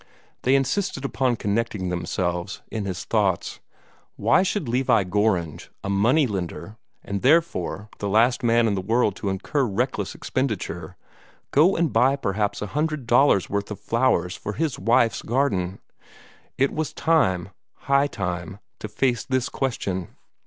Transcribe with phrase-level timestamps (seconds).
[0.41, 3.59] They insisted upon connecting themselves in his thoughts.
[4.15, 9.15] Why should Levi Gorringe, a money lender, and therefore the last man in the world
[9.17, 10.95] to incur reckless expenditure,
[11.51, 15.77] go and buy perhaps a hundred dollars, worth of flowers for his wife's garden?
[16.57, 17.49] It was time
[17.81, 20.15] high time to face this question.